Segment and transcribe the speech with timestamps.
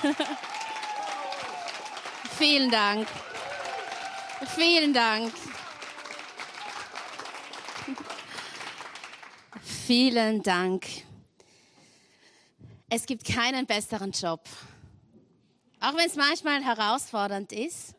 [2.38, 3.06] Vielen Dank.
[4.54, 5.32] Vielen Dank.
[9.62, 10.86] Vielen Dank.
[12.88, 14.40] Es gibt keinen besseren Job.
[15.80, 17.94] Auch wenn es manchmal herausfordernd ist,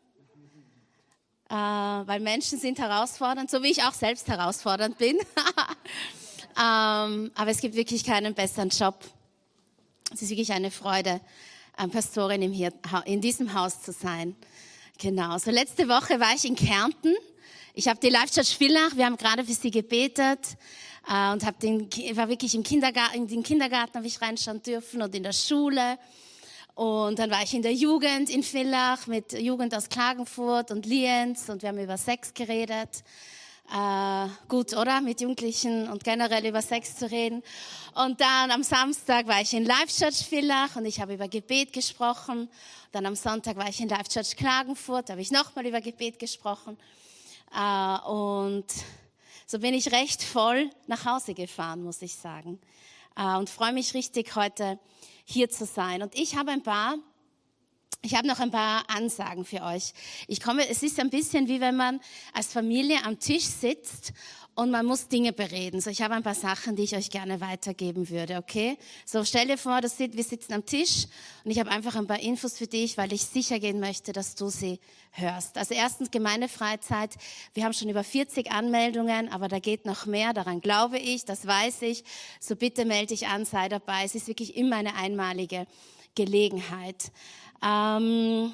[1.48, 5.16] äh, weil Menschen sind herausfordernd, so wie ich auch selbst herausfordernd bin.
[6.60, 8.98] ähm, aber es gibt wirklich keinen besseren Job.
[10.12, 11.20] Es ist wirklich eine Freude,
[11.90, 12.42] Pastorin
[13.04, 14.36] in diesem Haus zu sein.
[14.98, 15.38] Genau.
[15.38, 17.14] So letzte Woche war ich in Kärnten.
[17.74, 20.40] Ich habe die Live Church Villach, wir haben gerade für sie gebetet
[21.08, 25.00] äh, und hab den, war wirklich im Kindergarten, in den Kindergarten habe ich reinschauen dürfen
[25.02, 25.98] und in der Schule.
[26.74, 31.48] Und dann war ich in der Jugend in Villach mit Jugend aus Klagenfurt und Lienz
[31.48, 33.02] und wir haben über Sex geredet.
[33.70, 35.00] Äh, gut, oder?
[35.00, 37.42] Mit Jugendlichen und generell über Sex zu reden.
[37.94, 41.72] Und dann am Samstag war ich in Live Church Villach und ich habe über Gebet
[41.72, 42.48] gesprochen.
[42.92, 46.18] Dann am Sonntag war ich in Live Church Klagenfurt, da habe ich nochmal über Gebet
[46.18, 46.76] gesprochen.
[47.54, 48.66] Äh, und
[49.46, 52.60] so bin ich recht voll nach Hause gefahren, muss ich sagen.
[53.16, 54.78] Äh, und freue mich richtig, heute
[55.24, 56.02] hier zu sein.
[56.02, 56.96] Und ich habe ein paar
[58.02, 59.92] ich habe noch ein paar Ansagen für euch.
[60.26, 62.00] Ich komme, es ist ein bisschen wie wenn man
[62.32, 64.12] als Familie am Tisch sitzt
[64.54, 65.80] und man muss Dinge bereden.
[65.80, 68.76] So, ich habe ein paar Sachen, die ich euch gerne weitergeben würde, okay?
[69.06, 71.06] So, stell dir vor, das wir sitzen am Tisch
[71.44, 74.34] und ich habe einfach ein paar Infos für dich, weil ich sicher gehen möchte, dass
[74.34, 74.80] du sie
[75.12, 75.56] hörst.
[75.56, 77.10] Also erstens Gemeindefreizeit.
[77.54, 80.32] Wir haben schon über 40 Anmeldungen, aber da geht noch mehr.
[80.32, 82.02] Daran glaube ich, das weiß ich.
[82.40, 84.04] So bitte melde dich an, sei dabei.
[84.04, 85.66] Es ist wirklich immer eine einmalige
[86.14, 87.10] Gelegenheit.
[87.62, 88.52] Ähm,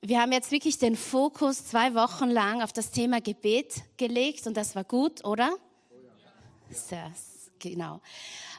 [0.00, 4.56] wir haben jetzt wirklich den Fokus zwei Wochen lang auf das Thema Gebet gelegt und
[4.56, 5.50] das war gut, oder?
[6.70, 7.10] Sehr,
[7.58, 8.00] genau.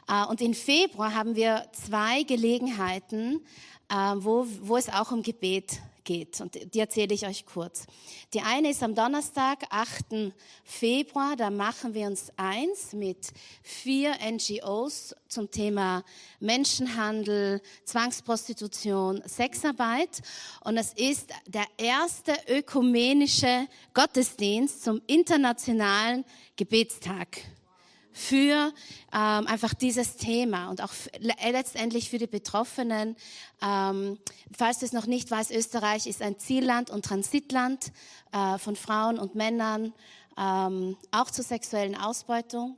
[0.08, 3.40] Äh, und im Februar haben wir zwei Gelegenheiten,
[3.88, 6.40] äh, wo, wo es auch um Gebet geht.
[6.40, 7.86] Und die erzähle ich euch kurz.
[8.34, 10.32] Die eine ist am Donnerstag, 8.
[10.64, 11.36] Februar.
[11.36, 13.28] Da machen wir uns eins mit
[13.62, 16.02] vier NGOs zum Thema
[16.40, 20.20] Menschenhandel, Zwangsprostitution, Sexarbeit.
[20.64, 26.24] Und es ist der erste ökumenische Gottesdienst zum internationalen
[26.56, 27.38] Gebetstag
[28.12, 28.72] für
[29.12, 33.16] ähm, einfach dieses Thema und auch letztendlich für die Betroffenen.
[33.62, 34.18] Ähm,
[34.56, 37.92] falls du es noch nicht weißt, Österreich ist ein Zielland und Transitland
[38.32, 39.92] äh, von Frauen und Männern,
[40.36, 42.76] ähm, auch zur sexuellen Ausbeutung.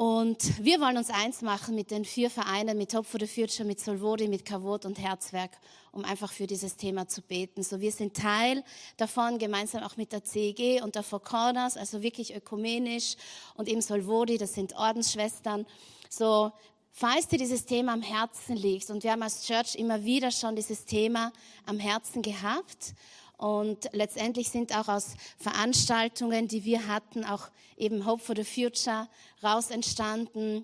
[0.00, 3.66] Und wir wollen uns eins machen mit den vier Vereinen, mit Hope for the Future,
[3.66, 5.50] mit Solvodi, mit Kavot und Herzwerk,
[5.92, 7.62] um einfach für dieses Thema zu beten.
[7.62, 8.64] So, wir sind Teil
[8.96, 13.16] davon, gemeinsam auch mit der CEG und der Four Corners, also wirklich ökumenisch
[13.56, 15.66] und eben Solvodi, das sind Ordensschwestern.
[16.08, 16.50] So,
[16.92, 20.56] falls dir dieses Thema am Herzen liegt, und wir haben als Church immer wieder schon
[20.56, 21.30] dieses Thema
[21.66, 22.94] am Herzen gehabt,
[23.40, 29.08] und letztendlich sind auch aus Veranstaltungen, die wir hatten, auch eben Hope for the Future
[29.42, 30.62] raus entstanden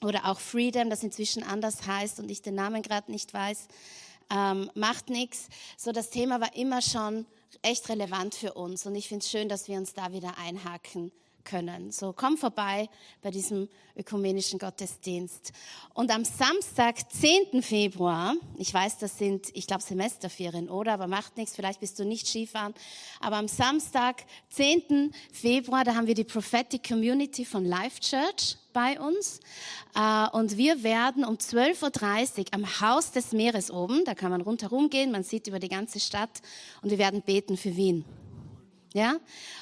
[0.00, 3.66] oder auch Freedom, das inzwischen anders heißt und ich den Namen gerade nicht weiß,
[4.30, 5.48] ähm, macht nichts.
[5.76, 7.26] So das Thema war immer schon
[7.62, 11.10] echt relevant für uns und ich finde es schön, dass wir uns da wieder einhaken
[11.48, 11.90] können.
[11.90, 12.88] So, komm vorbei
[13.22, 15.52] bei diesem ökumenischen Gottesdienst.
[15.94, 17.62] Und am Samstag, 10.
[17.62, 20.92] Februar, ich weiß, das sind, ich glaube, Semesterferien, oder?
[20.92, 22.74] Aber macht nichts, vielleicht bist du nicht Skifahren.
[23.20, 25.12] Aber am Samstag, 10.
[25.32, 29.40] Februar, da haben wir die Prophetic Community von Life Church bei uns.
[29.94, 34.42] Äh, und wir werden um 12.30 Uhr am Haus des Meeres oben, da kann man
[34.42, 36.42] rundherum gehen, man sieht über die ganze Stadt,
[36.82, 38.04] und wir werden beten für Wien.
[38.94, 39.16] Ja?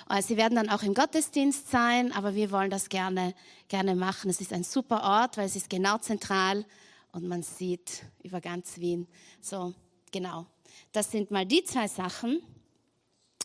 [0.08, 3.34] Äh, sie werden dann auch im Gottesdienst sein, aber wir wollen das gerne,
[3.68, 4.30] gerne machen.
[4.30, 6.64] Es ist ein super Ort, weil es ist genau zentral
[7.12, 9.06] und man sieht über ganz Wien.
[9.40, 9.74] So,
[10.12, 10.46] genau.
[10.92, 12.42] Das sind mal die zwei Sachen.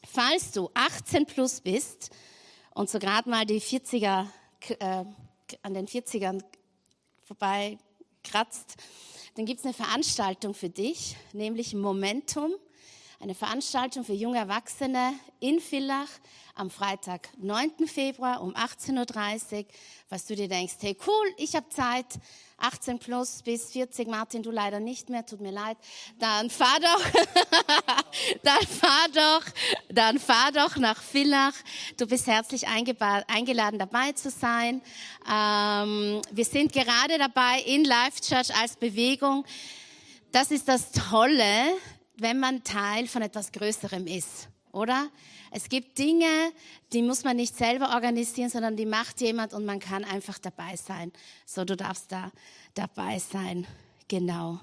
[0.05, 2.09] Falls du 18 plus bist
[2.73, 4.27] und so gerade mal die 40er,
[4.79, 5.05] äh,
[5.63, 6.43] an den 40ern
[7.23, 7.77] vorbei
[8.23, 8.75] kratzt,
[9.35, 12.51] dann gibt es eine Veranstaltung für dich, nämlich Momentum
[13.21, 16.09] eine Veranstaltung für junge Erwachsene in Villach
[16.55, 17.87] am Freitag, 9.
[17.87, 19.65] Februar um 18.30 Uhr,
[20.09, 22.05] was du dir denkst, hey cool, ich habe Zeit,
[22.57, 25.77] 18 plus bis 40, Martin, du leider nicht mehr, tut mir leid,
[26.19, 27.05] dann fahr doch,
[28.43, 29.45] dann fahr doch,
[29.89, 31.53] dann fahr doch nach Villach.
[31.97, 34.81] Du bist herzlich eingeladen, dabei zu sein.
[35.31, 39.45] Ähm, wir sind gerade dabei in Life Church als Bewegung.
[40.31, 41.75] Das ist das Tolle,
[42.17, 44.49] wenn man Teil von etwas Größerem ist.
[44.71, 45.09] oder?
[45.51, 46.51] Es gibt Dinge,
[46.93, 50.75] die muss man nicht selber organisieren, sondern die macht jemand und man kann einfach dabei
[50.75, 51.11] sein.
[51.45, 52.31] So, du darfst da
[52.73, 53.67] dabei sein.
[54.07, 54.59] Genau.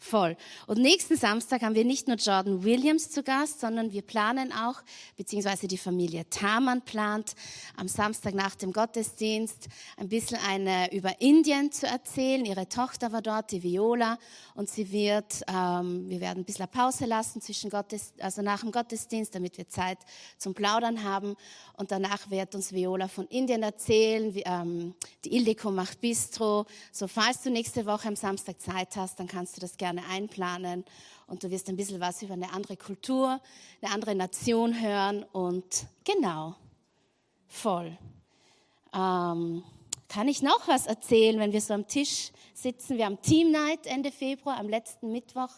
[0.00, 0.36] Voll.
[0.68, 4.80] Und nächsten Samstag haben wir nicht nur Jordan Williams zu Gast, sondern wir planen auch,
[5.16, 7.34] beziehungsweise die Familie Thamann plant,
[7.76, 9.66] am Samstag nach dem Gottesdienst
[9.96, 12.44] ein bisschen eine über Indien zu erzählen.
[12.44, 14.18] Ihre Tochter war dort, die Viola,
[14.54, 18.70] und sie wird, ähm, wir werden ein bisschen Pause lassen zwischen Gottes, also nach dem
[18.70, 19.98] Gottesdienst, damit wir Zeit
[20.38, 21.34] zum Plaudern haben.
[21.76, 24.32] Und danach wird uns Viola von Indien erzählen.
[24.32, 24.94] Wie, ähm,
[25.24, 26.66] die Ildiko macht Bistro.
[26.92, 30.84] So, falls du nächste Woche am Samstag Zeit hast, dann kannst du das gerne einplanen.
[31.26, 33.40] Und du wirst ein bisschen was über eine andere Kultur,
[33.80, 35.24] eine andere Nation hören.
[35.32, 36.56] Und genau,
[37.46, 37.96] voll.
[38.94, 39.62] Ähm,
[40.08, 42.96] kann ich noch was erzählen, wenn wir so am Tisch sitzen?
[42.96, 45.50] Wir haben Team Night Ende Februar, am letzten Mittwoch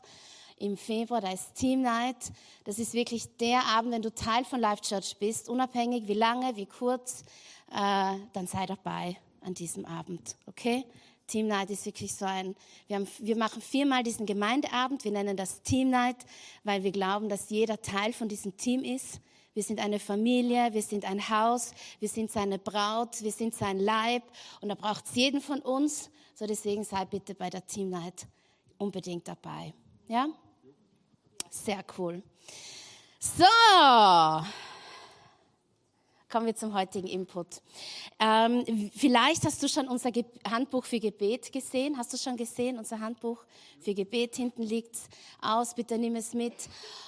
[0.61, 2.33] im Februar, da ist Team Night.
[2.65, 6.55] Das ist wirklich der Abend, wenn du Teil von Life Church bist, unabhängig wie lange,
[6.57, 7.25] wie kurz,
[7.71, 10.85] äh, dann sei dabei an diesem Abend, okay?
[11.31, 12.57] Team Night ist wirklich so ein,
[12.89, 16.17] wir, haben, wir machen viermal diesen Gemeindeabend, wir nennen das Team Night,
[16.65, 19.21] weil wir glauben, dass jeder Teil von diesem Team ist.
[19.55, 23.79] Wir sind eine Familie, wir sind ein Haus, wir sind seine Braut, wir sind sein
[23.79, 24.23] Leib
[24.61, 26.11] und da braucht es jeden von uns.
[26.35, 28.27] So deswegen sei bitte bei der Team Night
[28.79, 29.73] unbedingt dabei.
[30.09, 30.29] Ja?
[31.51, 32.23] Sehr cool.
[33.19, 33.45] So,
[36.31, 37.61] kommen wir zum heutigen Input.
[38.21, 41.99] Ähm, vielleicht hast du schon unser Ge Handbuch für Gebet gesehen.
[41.99, 43.39] Hast du schon gesehen, unser Handbuch
[43.81, 44.37] für Gebet?
[44.37, 44.97] Hinten liegt
[45.43, 46.55] aus, bitte nimm es mit.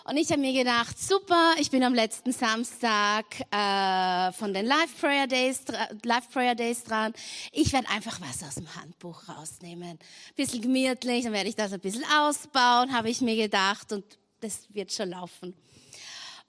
[0.05, 5.01] Und ich habe mir gedacht, super, ich bin am letzten Samstag äh, von den Live
[5.01, 5.63] Prayer, Days,
[6.03, 7.15] Live Prayer Days dran.
[7.53, 9.91] Ich werde einfach was aus dem Handbuch rausnehmen.
[9.91, 9.99] Ein
[10.35, 13.93] bisschen gemütlich, dann werde ich das ein bisschen ausbauen, habe ich mir gedacht.
[13.93, 14.05] Und
[14.41, 15.55] das wird schon laufen.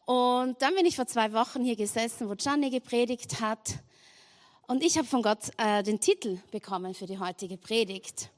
[0.05, 3.79] Und dann bin ich vor zwei Wochen hier gesessen, wo Gianni gepredigt hat.
[4.67, 8.29] Und ich habe von Gott äh, den Titel bekommen für die heutige Predigt.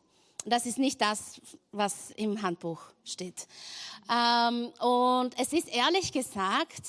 [0.44, 1.42] Und das ist nicht das,
[1.72, 3.48] was im Handbuch steht.
[4.12, 6.84] Ähm, und es ist ehrlich gesagt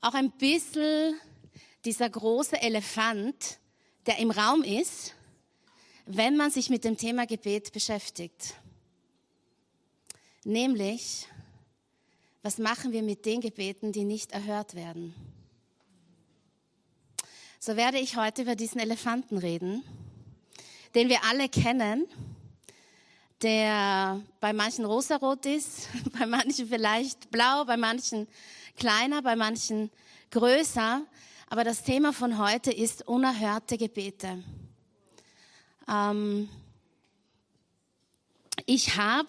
[0.00, 1.20] auch ein bisschen
[1.84, 3.58] dieser große Elefant,
[4.06, 5.14] der im Raum ist,
[6.06, 8.54] wenn man sich mit dem Thema Gebet beschäftigt.
[10.44, 11.26] Nämlich,
[12.48, 15.14] was machen wir mit den Gebeten, die nicht erhört werden?
[17.58, 19.84] So werde ich heute über diesen Elefanten reden,
[20.94, 22.06] den wir alle kennen,
[23.42, 28.26] der bei manchen rosarot ist, bei manchen vielleicht blau, bei manchen
[28.78, 29.90] kleiner, bei manchen
[30.30, 31.02] größer.
[31.50, 34.42] Aber das Thema von heute ist unerhörte Gebete.
[35.86, 36.48] Ähm,
[38.64, 39.28] ich habe,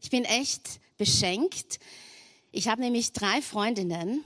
[0.00, 1.80] ich bin echt beschenkt.
[2.52, 4.24] Ich habe nämlich drei Freundinnen,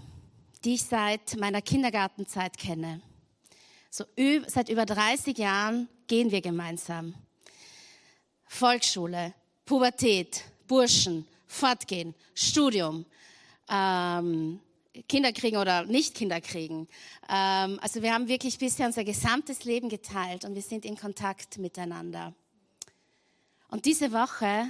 [0.64, 3.02] die ich seit meiner Kindergartenzeit kenne.
[3.90, 4.04] So
[4.46, 7.14] seit über 30 Jahren gehen wir gemeinsam.
[8.46, 9.34] Volksschule,
[9.66, 13.04] Pubertät, Burschen, Fortgehen, Studium,
[13.68, 14.58] ähm,
[15.06, 16.88] Kinder kriegen oder nicht Kinder kriegen.
[17.28, 21.58] Ähm, also wir haben wirklich bisher unser gesamtes Leben geteilt und wir sind in Kontakt
[21.58, 22.32] miteinander.
[23.68, 24.66] Und diese Woche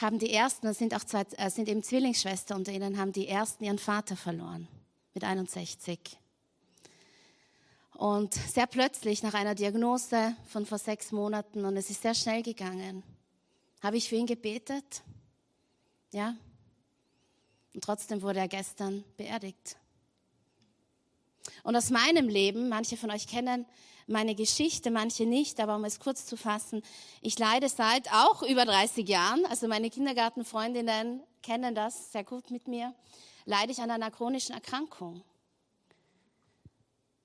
[0.00, 3.28] haben die ersten, das sind auch zwei, äh, sind eben Zwillingsschwestern unter ihnen, haben die
[3.28, 4.68] ersten ihren Vater verloren
[5.14, 5.98] mit 61.
[7.94, 12.42] Und sehr plötzlich nach einer Diagnose von vor sechs Monaten und es ist sehr schnell
[12.42, 13.02] gegangen,
[13.82, 15.02] habe ich für ihn gebetet.
[16.12, 16.34] Ja.
[17.74, 19.76] Und trotzdem wurde er gestern beerdigt.
[21.62, 23.66] Und aus meinem Leben, manche von euch kennen
[24.10, 26.82] meine Geschichte, manche nicht, aber um es kurz zu fassen,
[27.20, 32.66] ich leide seit auch über 30 Jahren, also meine Kindergartenfreundinnen kennen das sehr gut mit
[32.68, 32.92] mir,
[33.44, 35.22] leide ich an einer chronischen Erkrankung.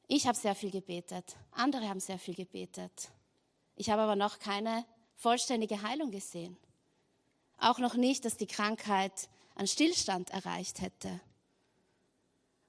[0.07, 3.09] Ich habe sehr viel gebetet, andere haben sehr viel gebetet.
[3.75, 6.55] Ich habe aber noch keine vollständige Heilung gesehen.
[7.57, 11.19] Auch noch nicht, dass die Krankheit einen Stillstand erreicht hätte.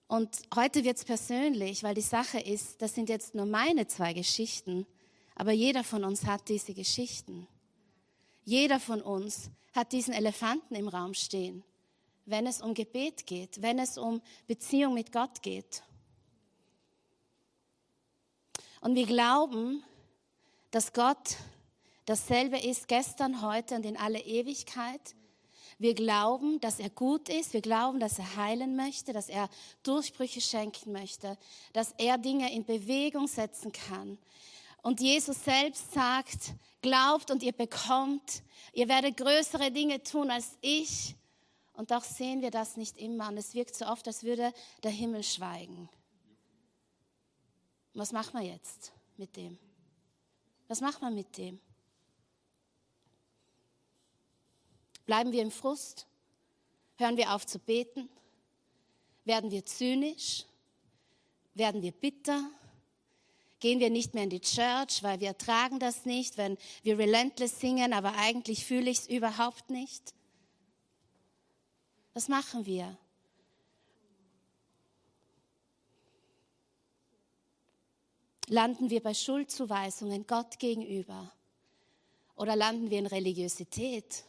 [0.08, 4.12] Und heute wird es persönlich, weil die Sache ist, das sind jetzt nur meine zwei
[4.12, 4.86] Geschichten,
[5.34, 7.48] aber jeder von uns hat diese Geschichten.
[8.44, 11.64] Jeder von uns hat diesen Elefanten im Raum stehen,
[12.24, 15.82] wenn es um Gebet geht, wenn es um Beziehung mit Gott geht.
[18.80, 19.82] Und wir glauben,
[20.70, 21.36] dass Gott
[22.04, 25.16] dasselbe ist gestern, heute und in alle Ewigkeit
[25.78, 27.52] wir glauben, dass er gut ist.
[27.52, 29.48] Wir glauben, dass er heilen möchte, dass er
[29.82, 31.36] Durchbrüche schenken möchte,
[31.72, 34.18] dass er Dinge in Bewegung setzen kann.
[34.82, 38.42] Und Jesus selbst sagt, glaubt und ihr bekommt.
[38.72, 41.14] Ihr werdet größere Dinge tun als ich.
[41.74, 43.28] Und doch sehen wir das nicht immer.
[43.28, 44.52] Und es wirkt so oft, als würde
[44.82, 45.90] der Himmel schweigen.
[47.92, 49.58] Was macht man jetzt mit dem?
[50.68, 51.60] Was macht man mit dem?
[55.06, 56.06] Bleiben wir im Frust?
[56.96, 58.08] Hören wir auf zu beten?
[59.24, 60.44] Werden wir zynisch?
[61.54, 62.50] Werden wir bitter?
[63.60, 67.60] Gehen wir nicht mehr in die Church, weil wir ertragen das nicht, wenn wir Relentless
[67.60, 70.12] singen, aber eigentlich fühle ich es überhaupt nicht?
[72.12, 72.98] Was machen wir?
[78.48, 81.32] Landen wir bei Schuldzuweisungen Gott gegenüber?
[82.36, 84.24] Oder landen wir in Religiosität?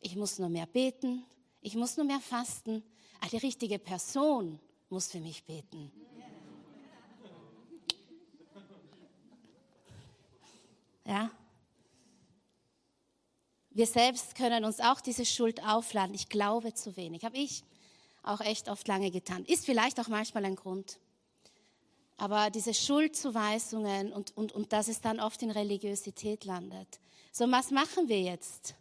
[0.00, 1.24] Ich muss nur mehr beten,
[1.60, 2.82] ich muss nur mehr fasten.
[3.20, 5.90] Ah, die richtige Person muss für mich beten.
[11.04, 11.30] Ja?
[13.70, 16.14] Wir selbst können uns auch diese Schuld aufladen.
[16.14, 17.24] Ich glaube zu wenig.
[17.24, 17.64] Habe ich
[18.22, 19.44] auch echt oft lange getan.
[19.44, 20.98] Ist vielleicht auch manchmal ein Grund.
[22.16, 27.00] Aber diese Schuldzuweisungen und, und, und dass es dann oft in Religiosität landet.
[27.32, 28.74] So, was machen wir jetzt?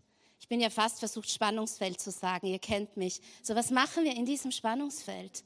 [0.47, 2.47] Ich bin ja fast versucht, Spannungsfeld zu sagen.
[2.47, 3.19] Ihr kennt mich.
[3.43, 5.43] So, was machen wir in diesem Spannungsfeld?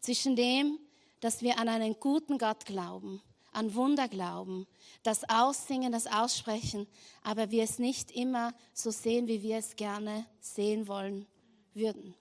[0.00, 0.78] Zwischen dem,
[1.18, 4.68] dass wir an einen guten Gott glauben, an Wunder glauben,
[5.02, 6.86] das Aussingen, das Aussprechen,
[7.24, 11.26] aber wir es nicht immer so sehen, wie wir es gerne sehen wollen
[11.74, 12.14] würden.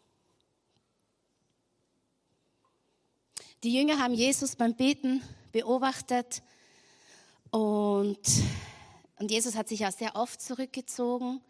[3.64, 5.22] Die Jünger haben Jesus beim Beten
[5.52, 6.42] beobachtet
[7.52, 8.18] und,
[9.22, 11.42] und Jesus hat sich ja sehr oft zurückgezogen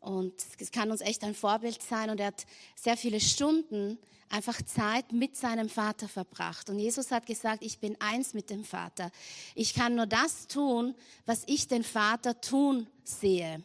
[0.00, 2.44] und es kann uns echt ein Vorbild sein und er hat
[2.76, 6.68] sehr viele Stunden einfach Zeit mit seinem Vater verbracht.
[6.68, 9.10] Und Jesus hat gesagt, ich bin eins mit dem Vater.
[9.54, 13.62] Ich kann nur das tun, was ich den Vater tun sehe.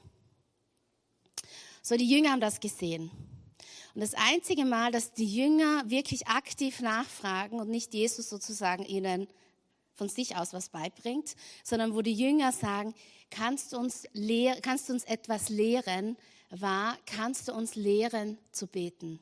[1.81, 3.11] So, die Jünger haben das gesehen.
[3.93, 9.27] Und das einzige Mal, dass die Jünger wirklich aktiv nachfragen und nicht Jesus sozusagen ihnen
[9.95, 12.93] von sich aus was beibringt, sondern wo die Jünger sagen,
[13.29, 16.17] kannst du uns, lehr kannst du uns etwas lehren,
[16.49, 19.19] war, kannst du uns lehren zu beten.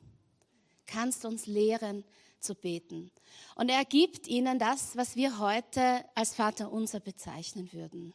[0.86, 2.04] Kannst du uns lehren
[2.40, 3.12] zu beten.
[3.56, 8.14] Und er gibt ihnen das, was wir heute als Vater unser bezeichnen würden.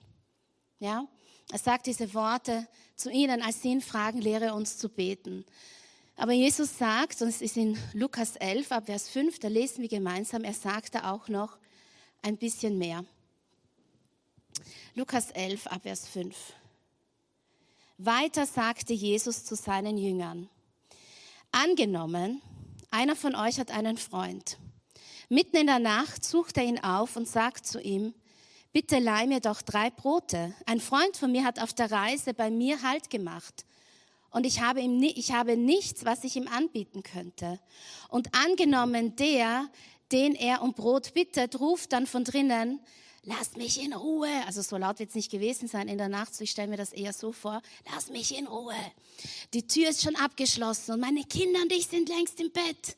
[0.78, 1.06] Ja?
[1.50, 5.46] Er sagt diese Worte zu ihnen, als sie ihn fragen, lehre uns zu beten.
[6.16, 9.88] Aber Jesus sagt, und es ist in Lukas 11, ab Vers 5, da lesen wir
[9.88, 11.58] gemeinsam, er sagte auch noch
[12.22, 13.04] ein bisschen mehr.
[14.94, 16.36] Lukas 11, ab Vers 5.
[17.98, 20.48] Weiter sagte Jesus zu seinen Jüngern,
[21.52, 22.42] angenommen,
[22.90, 24.58] einer von euch hat einen Freund.
[25.28, 28.14] Mitten in der Nacht sucht er ihn auf und sagt zu ihm,
[28.72, 30.54] bitte leih mir doch drei Brote.
[30.66, 33.64] Ein Freund von mir hat auf der Reise bei mir Halt gemacht
[34.30, 37.58] und ich habe, ihm, ich habe nichts, was ich ihm anbieten könnte.
[38.08, 39.68] Und angenommen der,
[40.12, 42.80] den er um Brot bittet, ruft dann von drinnen,
[43.24, 44.30] lass mich in Ruhe.
[44.46, 46.76] Also so laut wird es nicht gewesen sein in der Nacht, so ich stelle mir
[46.76, 47.62] das eher so vor,
[47.92, 48.74] lass mich in Ruhe.
[49.54, 52.96] Die Tür ist schon abgeschlossen und meine Kinder und ich sind längst im Bett.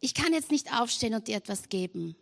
[0.00, 2.16] Ich kann jetzt nicht aufstehen und dir etwas geben.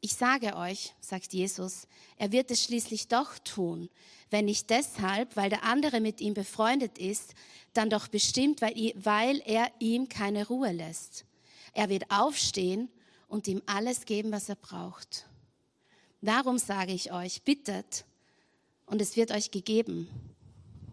[0.00, 3.90] Ich sage euch, sagt Jesus, er wird es schließlich doch tun,
[4.30, 7.34] wenn nicht deshalb, weil der andere mit ihm befreundet ist,
[7.72, 11.24] dann doch bestimmt, weil er ihm keine Ruhe lässt.
[11.76, 12.88] Er wird aufstehen
[13.28, 15.26] und ihm alles geben, was er braucht.
[16.22, 18.06] Darum sage ich euch, bittet
[18.86, 20.08] und es wird euch gegeben.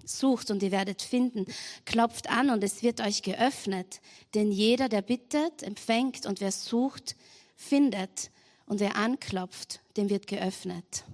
[0.04, 1.46] Sucht und ihr werdet finden.
[1.86, 4.02] Klopft an und es wird euch geöffnet.
[4.34, 7.16] Denn jeder, der bittet, empfängt und wer sucht,
[7.56, 8.30] findet
[8.66, 11.06] und wer anklopft, dem wird geöffnet.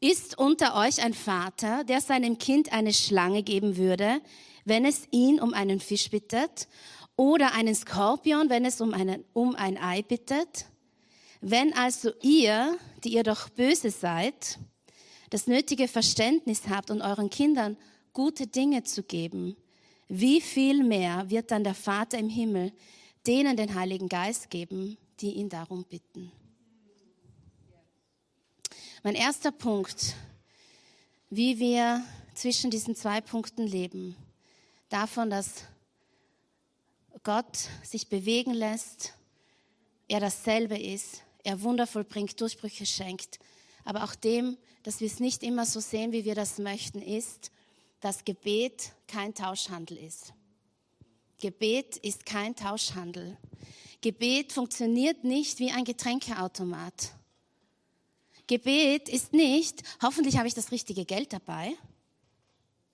[0.00, 4.20] Ist unter euch ein Vater, der seinem Kind eine Schlange geben würde,
[4.66, 6.68] wenn es ihn um einen Fisch bittet,
[7.20, 10.64] oder einen Skorpion, wenn es um, einen, um ein Ei bittet?
[11.42, 14.58] Wenn also ihr, die ihr doch böse seid,
[15.28, 17.76] das nötige Verständnis habt und euren Kindern
[18.14, 19.54] gute Dinge zu geben,
[20.08, 22.72] wie viel mehr wird dann der Vater im Himmel
[23.26, 26.32] denen den Heiligen Geist geben, die ihn darum bitten.
[29.02, 30.14] Mein erster Punkt,
[31.28, 34.16] wie wir zwischen diesen zwei Punkten leben.
[34.88, 35.64] Davon, dass
[37.22, 39.14] Gott sich bewegen lässt,
[40.08, 43.38] er dasselbe ist, er wundervoll bringt, Durchbrüche schenkt,
[43.84, 47.50] aber auch dem, dass wir es nicht immer so sehen, wie wir das möchten, ist,
[48.00, 50.32] dass Gebet kein Tauschhandel ist.
[51.38, 53.36] Gebet ist kein Tauschhandel.
[54.00, 57.12] Gebet funktioniert nicht wie ein Getränkeautomat.
[58.46, 61.74] Gebet ist nicht, hoffentlich habe ich das richtige Geld dabei.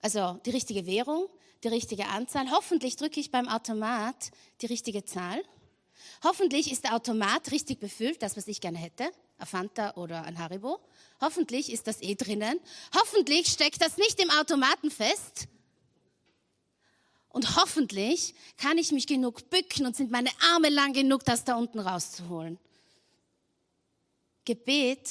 [0.01, 1.27] also die richtige Währung,
[1.63, 2.51] die richtige Anzahl.
[2.51, 5.41] Hoffentlich drücke ich beim Automat die richtige Zahl.
[6.23, 10.39] Hoffentlich ist der Automat richtig befüllt, das, was ich gerne hätte, ein Fanta oder ein
[10.39, 10.79] Haribo.
[11.21, 12.59] Hoffentlich ist das eh drinnen.
[12.95, 15.47] Hoffentlich steckt das nicht im Automaten fest.
[17.29, 21.55] Und hoffentlich kann ich mich genug bücken und sind meine Arme lang genug, das da
[21.55, 22.57] unten rauszuholen.
[24.45, 25.09] Gebet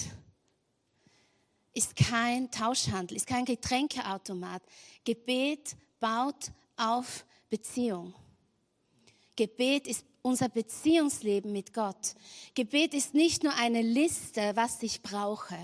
[1.73, 4.62] ist kein Tauschhandel, ist kein Getränkeautomat.
[5.05, 8.15] Gebet baut auf Beziehung.
[9.37, 12.15] Gebet ist unser Beziehungsleben mit Gott.
[12.55, 15.59] Gebet ist nicht nur eine Liste, was ich brauche.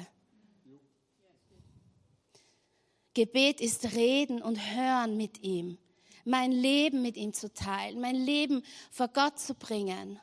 [3.14, 5.78] Gebet ist Reden und Hören mit ihm,
[6.24, 10.20] mein Leben mit ihm zu teilen, mein Leben vor Gott zu bringen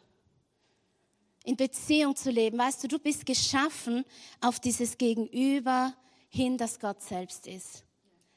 [1.49, 2.57] in Beziehung zu leben.
[2.57, 4.05] Weißt du, du bist geschaffen
[4.39, 5.95] auf dieses Gegenüber
[6.29, 7.83] hin, das Gott selbst ist.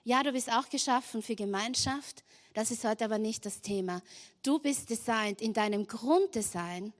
[0.05, 2.25] Ja, du bist auch geschaffen für Gemeinschaft.
[2.55, 4.03] Das ist heute aber nicht das Thema.
[4.43, 6.93] Du bist designt, in deinem Grunddesign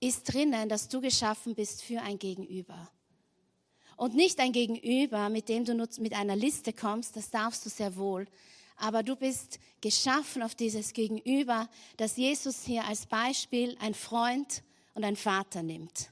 [0.00, 2.90] ist drinnen, dass du geschaffen bist für ein Gegenüber.
[3.96, 7.96] Und nicht ein Gegenüber, mit dem du mit einer Liste kommst, das darfst du sehr
[7.96, 8.26] wohl.
[8.76, 15.04] Aber du bist geschaffen auf dieses Gegenüber, dass Jesus hier als Beispiel ein Freund, und
[15.04, 16.10] ein Vater nimmt.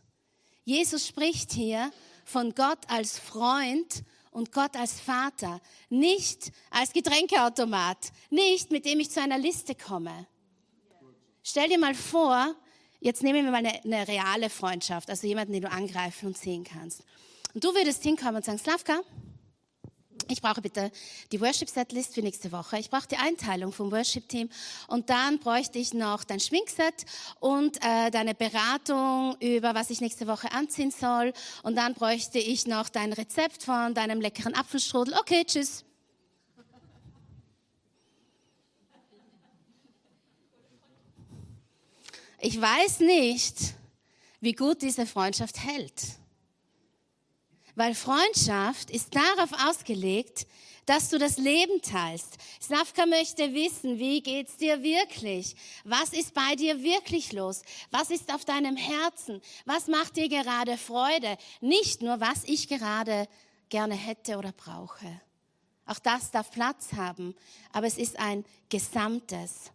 [0.64, 1.90] Jesus spricht hier
[2.24, 9.10] von Gott als Freund und Gott als Vater, nicht als Getränkeautomat, nicht mit dem ich
[9.10, 10.26] zu einer Liste komme.
[11.42, 12.54] Stell dir mal vor,
[13.00, 16.64] jetzt nehmen wir mal eine, eine reale Freundschaft, also jemanden, den du angreifen und sehen
[16.64, 17.02] kannst.
[17.54, 19.00] Und du würdest hinkommen und sagen, Slavka,
[20.28, 20.90] ich brauche bitte
[21.32, 22.78] die Worship-Setlist für nächste Woche.
[22.78, 24.48] Ich brauche die Einteilung vom Worship-Team.
[24.88, 27.04] Und dann bräuchte ich noch dein Schminkset
[27.40, 31.32] und äh, deine Beratung über, was ich nächste Woche anziehen soll.
[31.62, 35.14] Und dann bräuchte ich noch dein Rezept von deinem leckeren Apfelstrudel.
[35.18, 35.84] Okay, tschüss.
[42.42, 43.74] Ich weiß nicht,
[44.40, 46.20] wie gut diese Freundschaft hält.
[47.80, 50.46] Weil Freundschaft ist darauf ausgelegt,
[50.84, 52.36] dass du das Leben teilst.
[52.60, 55.56] Slavka möchte wissen, wie geht's dir wirklich?
[55.84, 57.62] Was ist bei dir wirklich los?
[57.90, 59.40] Was ist auf deinem Herzen?
[59.64, 61.38] Was macht dir gerade Freude?
[61.62, 63.26] Nicht nur, was ich gerade
[63.70, 65.22] gerne hätte oder brauche.
[65.86, 67.34] Auch das darf Platz haben,
[67.72, 69.72] aber es ist ein Gesamtes.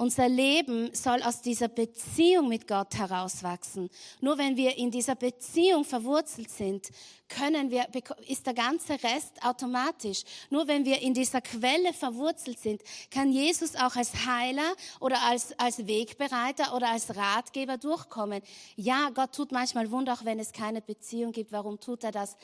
[0.00, 3.90] Unser Leben soll aus dieser Beziehung mit Gott herauswachsen.
[4.22, 6.88] Nur wenn wir in dieser Beziehung verwurzelt sind,
[7.28, 7.86] können wir,
[8.26, 10.22] ist der ganze Rest automatisch.
[10.48, 15.52] Nur wenn wir in dieser Quelle verwurzelt sind, kann Jesus auch als Heiler oder als,
[15.58, 18.40] als Wegbereiter oder als Ratgeber durchkommen.
[18.76, 21.52] Ja, Gott tut manchmal Wunder, auch wenn es keine Beziehung gibt.
[21.52, 22.38] Warum tut er das?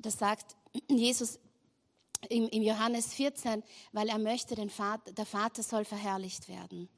[0.00, 0.56] Das sagt
[0.88, 1.38] Jesus
[2.28, 6.88] im, im Johannes 14, weil er möchte, den Vater, der Vater soll verherrlicht werden.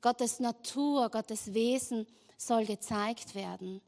[0.00, 3.80] Gottes Natur, Gottes Wesen soll gezeigt werden.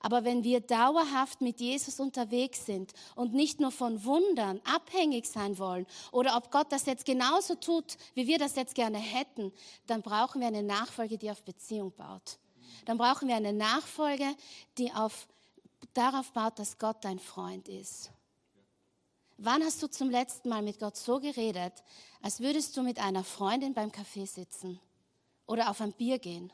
[0.00, 5.58] Aber wenn wir dauerhaft mit Jesus unterwegs sind und nicht nur von Wundern abhängig sein
[5.58, 9.52] wollen oder ob Gott das jetzt genauso tut, wie wir das jetzt gerne hätten,
[9.86, 12.38] dann brauchen wir eine Nachfolge, die auf Beziehung baut.
[12.84, 14.26] Dann brauchen wir eine Nachfolge,
[14.78, 15.26] die auf,
[15.94, 18.10] darauf baut, dass Gott dein Freund ist.
[19.44, 21.72] Wann hast du zum letzten Mal mit Gott so geredet,
[22.20, 24.78] als würdest du mit einer Freundin beim Kaffee sitzen
[25.46, 26.52] oder auf ein Bier gehen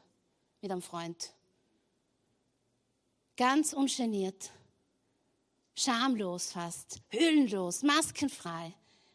[0.62, 1.34] mit einem Freund?
[3.36, 4.50] Ganz ungeniert,
[5.74, 8.72] schamlos fast, hüllenlos, maskenfrei.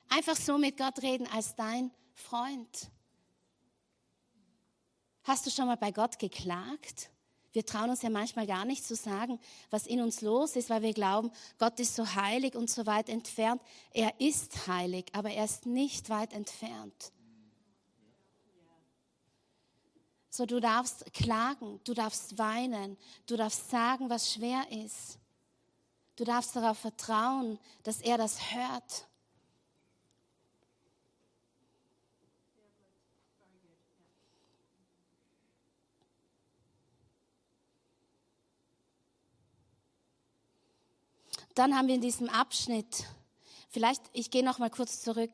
[0.08, 2.92] Einfach so mit Gott reden als dein Freund.
[5.24, 7.10] Hast du schon mal bei Gott geklagt?
[7.54, 9.40] Wir trauen uns ja manchmal gar nicht zu sagen,
[9.70, 13.10] was in uns los ist, weil wir glauben, Gott ist so heilig und so weit
[13.10, 13.62] entfernt.
[13.92, 17.14] Er ist heilig, aber er ist nicht weit entfernt.
[20.32, 25.20] So, du darfst klagen, du darfst weinen, du darfst sagen, was schwer ist.
[26.16, 29.08] Du darfst darauf vertrauen, dass er das hört.
[41.56, 43.06] Dann haben wir in diesem Abschnitt,
[43.70, 45.32] vielleicht, ich gehe noch mal kurz zurück,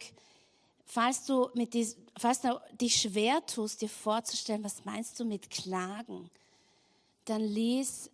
[0.86, 5.50] falls du, mit dies, falls du dich schwer tust, dir vorzustellen, was meinst du mit
[5.50, 6.30] Klagen,
[7.26, 8.10] dann lies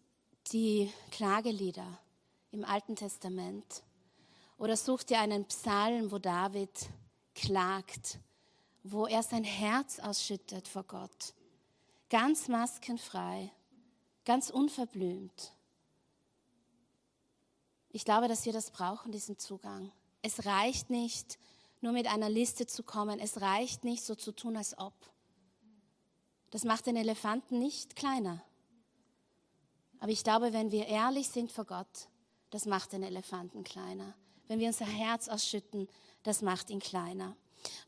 [0.51, 1.99] die Klagelieder
[2.51, 3.83] im Alten Testament
[4.57, 6.69] oder such dir einen Psalm, wo David
[7.33, 8.19] klagt,
[8.83, 11.33] wo er sein Herz ausschüttet vor Gott.
[12.09, 13.51] Ganz maskenfrei,
[14.25, 15.54] ganz unverblümt.
[17.95, 19.89] Ich glaube, dass wir das brauchen, diesen Zugang.
[20.21, 21.39] es reicht nicht,
[21.79, 23.21] nur mit einer Liste zu kommen.
[23.21, 24.93] Es reicht nicht, so zu tun, als ob.
[26.51, 28.43] Das macht den Elefanten nicht kleiner.
[30.01, 32.09] Aber ich glaube, wenn wir ehrlich sind vor Gott,
[32.49, 34.13] das macht den Elefanten kleiner.
[34.49, 35.87] Wenn wir unser Herz ausschütten,
[36.23, 37.37] das macht ihn kleiner.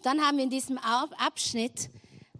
[0.03, 1.89] Dann haben wir in diesem Abschnitt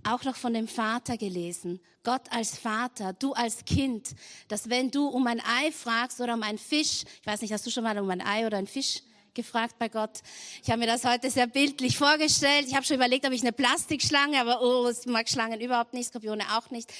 [0.07, 1.79] auch noch von dem Vater gelesen.
[2.03, 4.15] Gott als Vater, du als Kind,
[4.47, 7.65] dass wenn du um ein Ei fragst oder um einen Fisch, ich weiß nicht, hast
[7.65, 9.01] du schon mal um ein Ei oder einen Fisch
[9.33, 10.21] gefragt bei Gott?
[10.63, 12.65] Ich habe mir das heute sehr bildlich vorgestellt.
[12.67, 16.07] Ich habe schon überlegt, ob ich eine Plastikschlange, aber oh, ich mag Schlangen überhaupt nicht,
[16.07, 16.91] Skorpione auch nicht.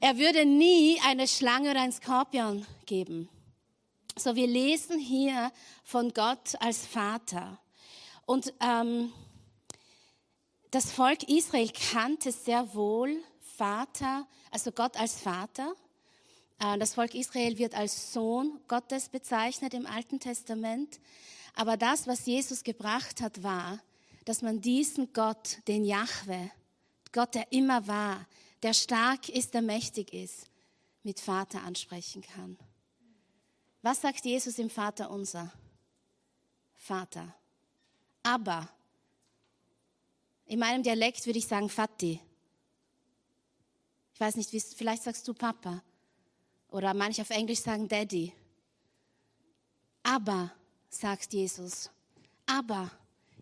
[0.00, 3.30] Er würde nie eine Schlange oder einen Skorpion geben.
[4.18, 5.50] So, wir lesen hier
[5.84, 7.58] von Gott als Vater.
[8.26, 9.12] Und ähm,
[10.76, 13.24] das Volk Israel kannte sehr wohl
[13.56, 15.74] Vater, also Gott als Vater.
[16.58, 21.00] Äh, das Volk Israel wird als Sohn Gottes bezeichnet im Alten Testament.
[21.54, 23.80] Aber das, was Jesus gebracht hat, war,
[24.26, 26.50] dass man diesen Gott, den Jahwe,
[27.10, 28.26] Gott, der immer war,
[28.62, 30.44] der stark ist, der mächtig ist,
[31.02, 32.58] mit Vater ansprechen kann.
[33.80, 35.50] Was sagt Jesus im Vater unser?
[36.74, 37.34] Vater.
[38.22, 38.68] Aber.
[40.46, 42.20] In meinem Dialekt würde ich sagen Fatti.
[44.14, 45.82] Ich weiß nicht, vielleicht sagst du Papa.
[46.70, 48.32] Oder manche auf Englisch sagen Daddy.
[50.02, 50.52] Aber,
[50.88, 51.90] sagt Jesus.
[52.46, 52.90] Aber.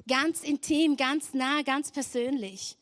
[0.08, 2.76] Ganz intim, ganz nah, ganz persönlich.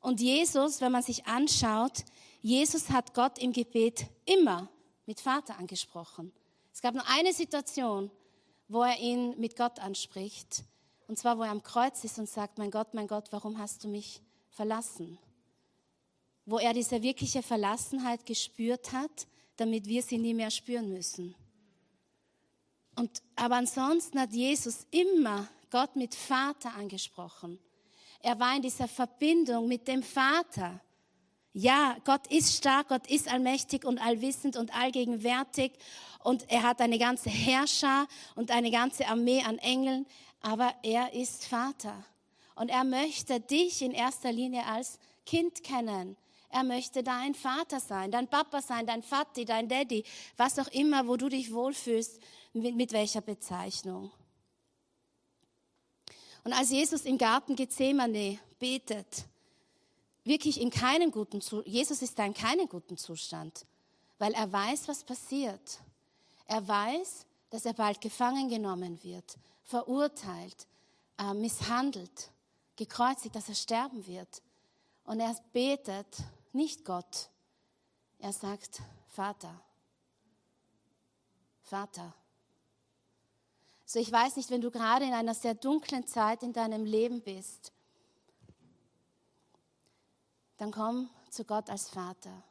[0.00, 2.04] Und Jesus, wenn man sich anschaut,
[2.40, 4.68] Jesus hat Gott im Gebet immer
[5.06, 6.32] mit Vater angesprochen.
[6.72, 8.10] Es gab nur eine Situation,
[8.68, 10.64] wo er ihn mit Gott anspricht.
[11.08, 13.84] Und zwar, wo er am Kreuz ist und sagt, mein Gott, mein Gott, warum hast
[13.84, 15.18] du mich verlassen?
[16.46, 21.34] Wo er diese wirkliche Verlassenheit gespürt hat, damit wir sie nie mehr spüren müssen.
[22.96, 27.58] Und, aber ansonsten hat Jesus immer Gott mit Vater angesprochen.
[28.20, 30.80] Er war in dieser Verbindung mit dem Vater.
[31.54, 35.72] Ja, Gott ist stark, Gott ist allmächtig und allwissend und allgegenwärtig
[36.22, 40.06] und er hat eine ganze Herrscher und eine ganze Armee an Engeln,
[40.42, 42.04] aber er ist Vater
[42.54, 46.16] und er möchte dich in erster Linie als Kind kennen.
[46.50, 50.04] Er möchte dein Vater sein, dein Papa sein, dein Vati, dein Daddy,
[50.36, 52.20] was auch immer, wo du dich wohlfühlst,
[52.52, 54.10] mit, mit welcher Bezeichnung.
[56.44, 59.24] Und als Jesus im Garten Gethsemane betet,
[60.24, 63.64] wirklich in keinem guten Zustand, Jesus ist da in keinem guten Zustand,
[64.18, 65.78] weil er weiß, was passiert.
[66.46, 69.36] Er weiß, dass er bald gefangen genommen wird,
[69.72, 70.66] verurteilt,
[71.16, 72.30] äh, misshandelt,
[72.76, 74.42] gekreuzigt, dass er sterben wird.
[75.04, 76.18] Und er betet
[76.52, 77.30] nicht Gott.
[78.18, 79.58] Er sagt, Vater,
[81.62, 82.12] Vater,
[83.86, 87.22] so ich weiß nicht, wenn du gerade in einer sehr dunklen Zeit in deinem Leben
[87.22, 87.72] bist,
[90.58, 92.42] dann komm zu Gott als Vater.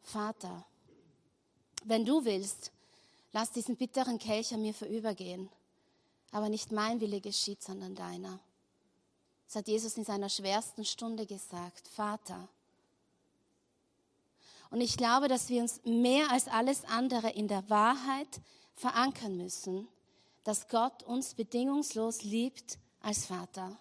[0.00, 0.64] Vater,
[1.84, 2.72] wenn du willst,
[3.32, 5.50] lass diesen bitteren Kelch an mir vorübergehen,
[6.34, 8.40] aber nicht mein Wille geschieht, sondern deiner.
[9.46, 12.48] Das hat Jesus in seiner schwersten Stunde gesagt, Vater.
[14.70, 18.40] Und ich glaube, dass wir uns mehr als alles andere in der Wahrheit
[18.74, 19.86] verankern müssen,
[20.42, 23.78] dass Gott uns bedingungslos liebt als Vater.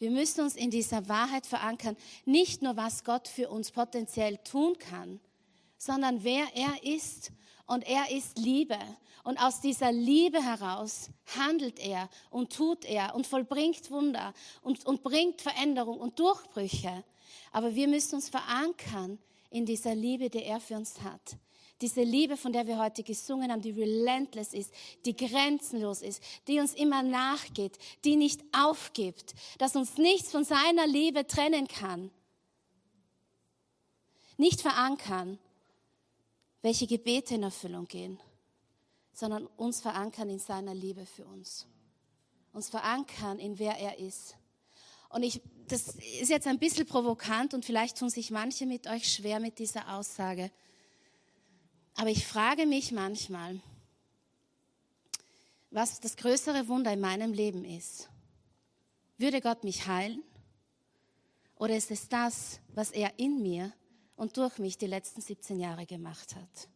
[0.00, 4.76] Wir müssen uns in dieser Wahrheit verankern, nicht nur was Gott für uns potenziell tun
[4.76, 5.20] kann,
[5.76, 7.30] sondern wer er ist.
[7.68, 8.78] Und er ist Liebe.
[9.24, 15.02] Und aus dieser Liebe heraus handelt er und tut er und vollbringt Wunder und, und
[15.02, 17.04] bringt Veränderung und Durchbrüche.
[17.52, 19.18] Aber wir müssen uns verankern
[19.50, 21.36] in dieser Liebe, die er für uns hat.
[21.82, 24.72] Diese Liebe, von der wir heute gesungen haben, die relentless ist,
[25.04, 30.86] die grenzenlos ist, die uns immer nachgeht, die nicht aufgibt, dass uns nichts von seiner
[30.86, 32.10] Liebe trennen kann.
[34.38, 35.38] Nicht verankern,
[36.62, 38.18] welche Gebete in Erfüllung gehen,
[39.12, 41.66] sondern uns verankern in seiner Liebe für uns.
[42.52, 44.36] Uns verankern in wer er ist.
[45.10, 49.12] Und ich, das ist jetzt ein bisschen provokant und vielleicht tun sich manche mit euch
[49.12, 50.50] schwer mit dieser Aussage.
[51.94, 53.60] Aber ich frage mich manchmal,
[55.70, 58.08] was das größere Wunder in meinem Leben ist.
[59.16, 60.22] Würde Gott mich heilen?
[61.56, 63.72] Oder ist es das, was er in mir
[64.18, 66.68] und durch mich die letzten 17 Jahre gemacht hat?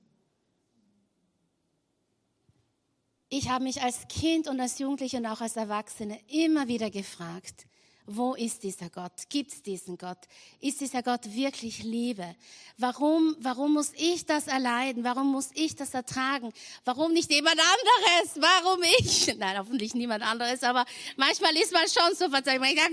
[3.28, 7.66] Ich habe mich als Kind und als Jugendliche und auch als Erwachsene immer wieder gefragt,
[8.06, 9.12] Wo ist dieser Gott?
[9.28, 10.18] Gibt es diesen Gott?
[10.60, 12.34] Ist dieser Gott wirklich Liebe?
[12.76, 15.04] Warum, warum muss ich das erleiden?
[15.04, 16.52] Warum muss ich das ertragen?
[16.84, 18.40] Warum nicht jemand anderes?
[18.40, 19.32] Warum ich?
[19.38, 20.84] Nein, hoffentlich niemand anderes, aber
[21.16, 22.58] manchmal ist man schon so verzeiht.
[22.60, 22.90] Man sagt,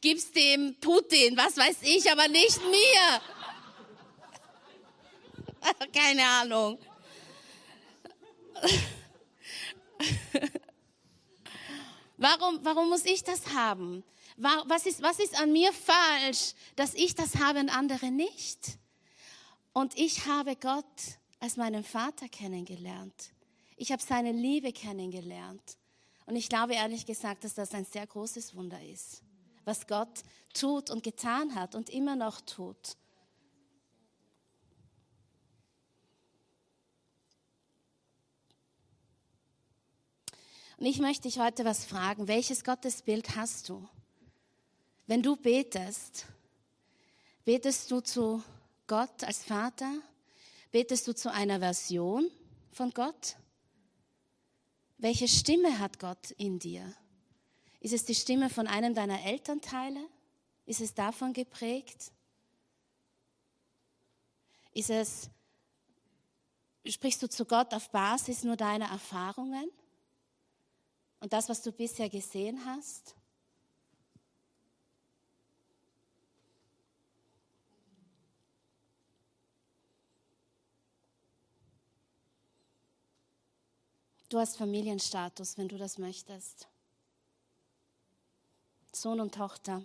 [0.00, 3.20] gib's dem Putin, was weiß ich, aber nicht mir.
[5.92, 6.80] Keine Ahnung.
[12.18, 14.02] Warum, warum muss ich das haben?
[14.36, 18.78] Was ist, was ist an mir falsch, dass ich das habe und andere nicht?
[19.72, 20.84] Und ich habe Gott
[21.38, 23.30] als meinen Vater kennengelernt.
[23.76, 25.78] Ich habe seine Liebe kennengelernt.
[26.26, 29.22] Und ich glaube ehrlich gesagt, dass das ein sehr großes Wunder ist,
[29.64, 32.96] was Gott tut und getan hat und immer noch tut.
[40.78, 42.28] Und ich möchte dich heute was fragen.
[42.28, 43.88] Welches Gottesbild hast du?
[45.08, 46.26] Wenn du betest,
[47.44, 48.42] betest du zu
[48.86, 49.92] Gott als Vater?
[50.70, 52.30] Betest du zu einer Version
[52.70, 53.36] von Gott?
[54.98, 56.94] Welche Stimme hat Gott in dir?
[57.80, 60.06] Ist es die Stimme von einem deiner Elternteile?
[60.64, 62.12] Ist es davon geprägt?
[64.72, 65.28] Ist es,
[66.86, 69.68] sprichst du zu Gott auf Basis nur deiner Erfahrungen?
[71.20, 73.14] Und das, was du bisher gesehen hast?
[84.28, 86.68] Du hast Familienstatus, wenn du das möchtest.
[88.92, 89.82] Sohn und Tochter.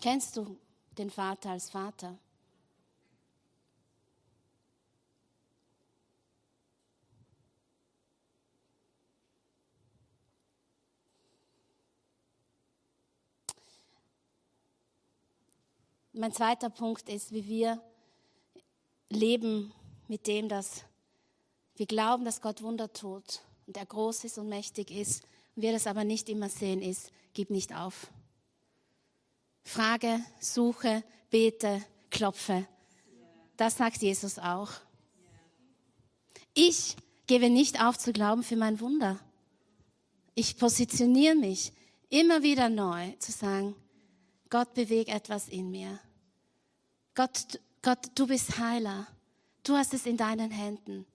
[0.00, 0.58] Kennst du
[0.98, 2.18] den Vater als Vater?
[16.12, 17.80] Mein zweiter Punkt ist, wie wir
[19.10, 19.72] leben
[20.08, 20.84] mit dem, dass
[21.76, 25.22] wir glauben, dass Gott Wunder tut und er groß ist und mächtig ist
[25.54, 28.08] und wir das aber nicht immer sehen, ist, gib nicht auf.
[29.62, 32.66] Frage, suche, bete, klopfe.
[33.56, 34.72] Das sagt Jesus auch.
[36.54, 36.96] Ich
[37.28, 39.20] gebe nicht auf zu glauben für mein Wunder.
[40.34, 41.72] Ich positioniere mich
[42.08, 43.76] immer wieder neu zu sagen,
[44.50, 45.98] Gott bewegt etwas in mir.
[47.14, 49.06] Gott, Gott, du bist Heiler.
[49.62, 51.06] Du hast es in deinen Händen.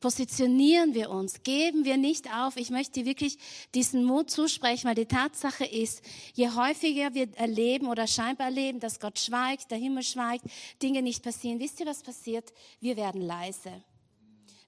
[0.00, 2.56] Positionieren wir uns, geben wir nicht auf.
[2.56, 3.36] Ich möchte wirklich
[3.74, 6.02] diesen Mut zusprechen, weil die Tatsache ist,
[6.34, 10.44] je häufiger wir erleben oder scheinbar erleben, dass Gott schweigt, der Himmel schweigt,
[10.82, 12.52] Dinge nicht passieren, wisst ihr, was passiert?
[12.78, 13.82] Wir werden leise.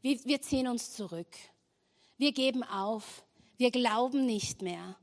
[0.03, 1.29] Wir, wir ziehen uns zurück.
[2.19, 3.25] Wir geben auf.
[3.57, 4.97] Wir glauben nicht mehr.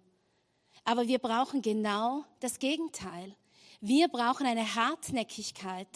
[0.87, 3.35] Aber wir brauchen genau das Gegenteil.
[3.81, 5.89] Wir brauchen eine Hartnäckigkeit.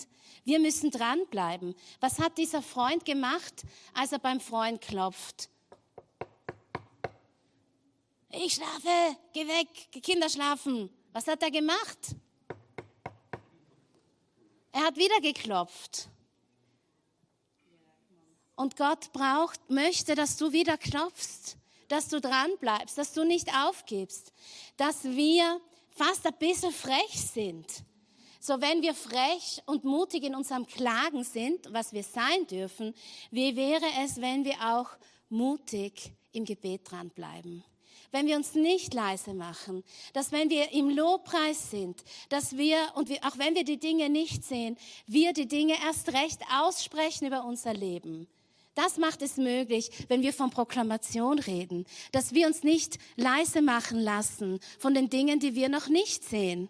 [0.43, 1.75] Wir müssen dranbleiben.
[2.01, 5.49] Was hat dieser Freund gemacht, als er beim Freund klopft?
[8.31, 10.89] Ich schlafe, geh weg, Kinder schlafen.
[11.13, 12.17] Was hat er gemacht?
[14.73, 16.09] Er hat wieder geklopft.
[18.57, 21.55] Und Gott braucht, möchte, dass du wieder klopfst,
[21.91, 24.31] dass du dranbleibst, dass du nicht aufgibst,
[24.77, 27.65] dass wir fast ein bisschen frech sind.
[28.39, 32.95] So, wenn wir frech und mutig in unserem Klagen sind, was wir sein dürfen,
[33.29, 34.89] wie wäre es, wenn wir auch
[35.29, 37.63] mutig im Gebet dranbleiben?
[38.11, 43.09] Wenn wir uns nicht leise machen, dass wenn wir im Lobpreis sind, dass wir, und
[43.09, 44.77] wir, auch wenn wir die Dinge nicht sehen,
[45.07, 48.27] wir die Dinge erst recht aussprechen über unser Leben.
[48.73, 53.99] Das macht es möglich, wenn wir von Proklamation reden, dass wir uns nicht leise machen
[53.99, 56.69] lassen von den Dingen, die wir noch nicht sehen.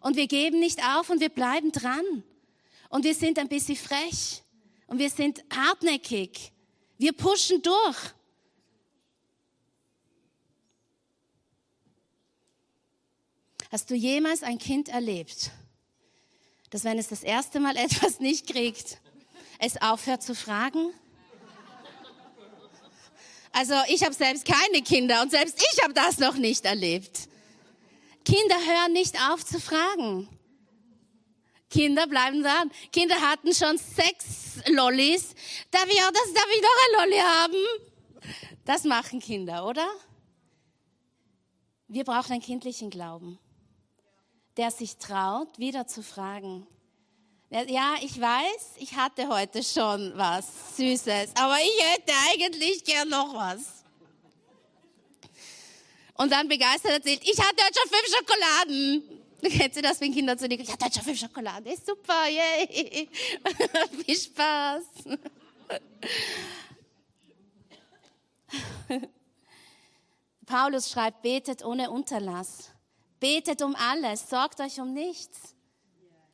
[0.00, 2.24] Und wir geben nicht auf und wir bleiben dran.
[2.88, 4.42] Und wir sind ein bisschen frech
[4.86, 6.52] und wir sind hartnäckig.
[6.98, 7.96] Wir pushen durch.
[13.70, 15.50] Hast du jemals ein Kind erlebt,
[16.70, 19.00] dass wenn es das erste Mal etwas nicht kriegt,
[19.58, 20.92] es aufhört zu fragen?
[23.58, 27.26] Also ich habe selbst keine Kinder und selbst ich habe das noch nicht erlebt.
[28.22, 30.28] Kinder hören nicht auf zu fragen.
[31.70, 32.70] Kinder bleiben dran.
[32.92, 35.34] Kinder hatten schon sechs Lollis.
[35.70, 38.34] Darf ich auch das, darf ich noch ein Lolli haben?
[38.66, 39.88] Das machen Kinder, oder?
[41.88, 43.38] Wir brauchen einen kindlichen Glauben,
[44.58, 46.66] der sich traut, wieder zu fragen.
[47.48, 53.34] Ja, ich weiß, ich hatte heute schon was Süßes, aber ich hätte eigentlich gern noch
[53.34, 53.84] was.
[56.14, 59.02] Und dann begeistert erzählt, ich hatte heute schon fünf Schokoladen.
[59.58, 60.58] Kennst du das, wenn Kinder zu dir?
[60.58, 61.66] Ich hatte heute schon fünf Schokoladen.
[61.72, 63.08] Ist super, yay.
[64.04, 64.82] Viel Spaß.
[70.46, 72.70] Paulus schreibt, betet ohne Unterlass.
[73.20, 75.54] Betet um alles, sorgt euch um nichts.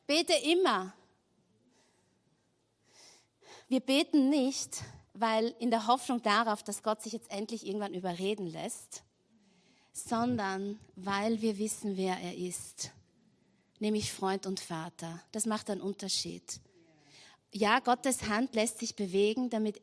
[0.07, 0.93] Bete immer.
[3.73, 4.83] Wir beten nicht,
[5.15, 9.01] weil in der Hoffnung darauf, dass Gott sich jetzt endlich irgendwann überreden lässt,
[9.91, 12.91] sondern weil wir wissen, wer er ist,
[13.79, 15.19] nämlich Freund und Vater.
[15.31, 16.59] Das macht einen Unterschied.
[17.51, 19.81] Ja, Gottes Hand lässt sich bewegen, damit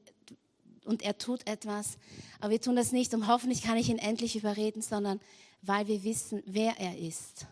[0.85, 1.99] und er tut etwas,
[2.39, 5.19] aber wir tun das nicht, um hoffentlich kann ich ihn endlich überreden, sondern
[5.63, 7.49] weil wir wissen, wer er ist,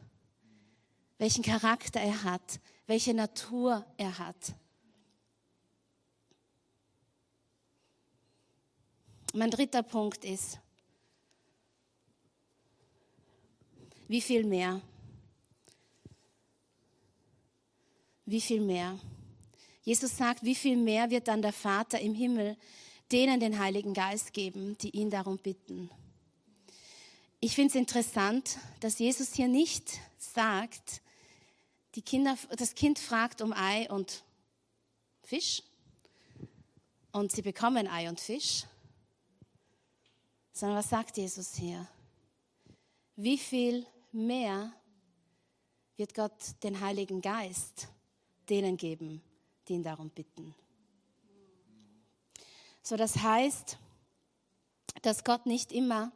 [1.18, 4.54] welchen Charakter er hat, welche Natur er hat.
[9.34, 10.58] Mein dritter Punkt ist,
[14.08, 14.80] wie viel mehr?
[18.24, 18.98] Wie viel mehr?
[19.82, 22.56] Jesus sagt, wie viel mehr wird dann der Vater im Himmel
[23.12, 25.90] denen den Heiligen Geist geben, die ihn darum bitten.
[27.40, 31.00] Ich finde es interessant, dass Jesus hier nicht sagt,
[32.06, 34.22] Kinder, das Kind fragt um Ei und
[35.24, 35.64] Fisch
[37.10, 38.66] und sie bekommen Ei und Fisch,
[40.58, 41.86] sondern was sagt Jesus hier?
[43.14, 44.72] Wie viel mehr
[45.96, 46.32] wird Gott
[46.64, 47.86] den Heiligen Geist
[48.48, 49.22] denen geben,
[49.68, 50.52] die ihn darum bitten?
[52.82, 53.78] So, das heißt,
[55.02, 56.10] dass Gott nicht immer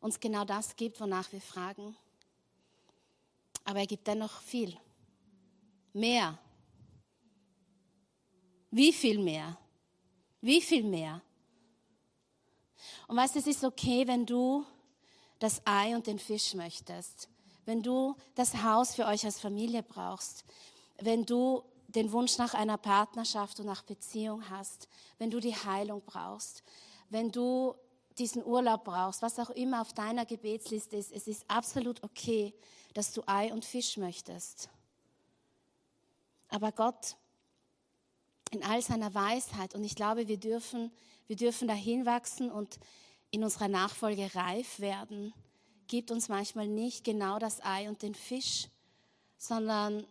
[0.00, 1.96] uns genau das gibt, wonach wir fragen.
[3.62, 4.76] Aber er gibt dennoch viel.
[5.92, 6.36] Mehr.
[8.72, 9.56] Wie viel mehr?
[10.40, 11.22] Wie viel mehr?
[13.08, 14.64] Und weißt du, es ist okay, wenn du
[15.38, 17.28] das Ei und den Fisch möchtest.
[17.64, 20.44] Wenn du das Haus für euch als Familie brauchst.
[20.98, 26.02] Wenn du den Wunsch nach einer Partnerschaft und nach Beziehung hast, wenn du die Heilung
[26.04, 26.62] brauchst,
[27.10, 27.74] wenn du
[28.18, 32.54] diesen Urlaub brauchst, was auch immer auf deiner Gebetsliste ist, es ist absolut okay,
[32.94, 34.68] dass du Ei und Fisch möchtest.
[36.48, 37.16] Aber Gott
[38.54, 40.90] in all seiner Weisheit, und ich glaube, wir dürfen,
[41.26, 42.78] wir dürfen dahin wachsen und
[43.30, 45.34] in unserer Nachfolge reif werden,
[45.86, 48.68] gibt uns manchmal nicht genau das Ei und den Fisch,
[49.36, 50.06] sondern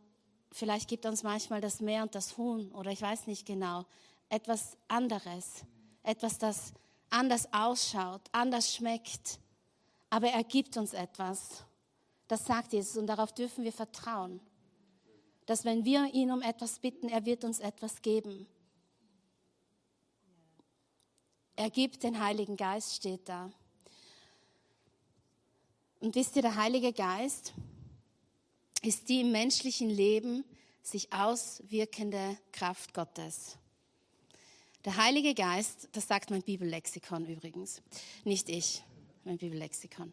[0.54, 3.86] Vielleicht gibt uns manchmal das Meer und das Huhn oder ich weiß nicht genau.
[4.30, 5.66] Etwas anderes.
[6.04, 6.74] Etwas, das
[7.10, 9.40] anders ausschaut, anders schmeckt.
[10.12, 11.64] Aber er gibt uns etwas.
[12.28, 14.40] Das sagt Jesus und darauf dürfen wir vertrauen.
[15.46, 18.48] Dass wenn wir ihn um etwas bitten, er wird uns etwas geben.
[21.56, 23.52] Er gibt den Heiligen Geist, steht da.
[26.00, 27.54] Und wisst ihr, der Heilige Geist,
[28.82, 30.44] ist die im menschlichen Leben
[30.82, 33.58] sich auswirkende Kraft Gottes.
[34.84, 37.82] Der Heilige Geist, das sagt mein Bibellexikon übrigens,
[38.26, 38.84] nicht ich,
[39.24, 40.12] mein Bibellexikon.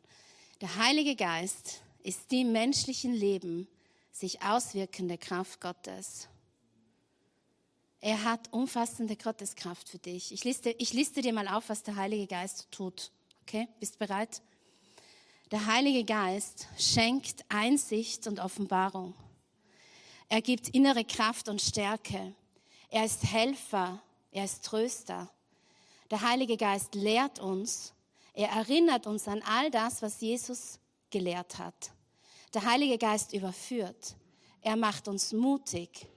[0.61, 3.67] Der Heilige Geist ist die im menschlichen Leben
[4.13, 6.29] sich auswirkende Kraft Gottes.
[8.01, 10.33] Er hat umfassende Gotteskraft für dich.
[10.33, 13.11] Ich liste, ich liste dir mal auf, was der Heilige Geist tut.
[13.43, 14.43] Okay, bist bereit?
[15.51, 19.15] Der Heilige Geist schenkt Einsicht und Offenbarung.
[20.29, 22.35] Er gibt innere Kraft und Stärke.
[22.89, 25.29] Er ist Helfer, er ist Tröster.
[26.11, 27.93] Der Heilige Geist lehrt uns,
[28.33, 30.79] er erinnert uns an all das, was Jesus
[31.11, 31.93] gelehrt hat.
[32.55, 34.17] Der Heilige Geist überführt,
[34.61, 36.09] er macht uns mutig,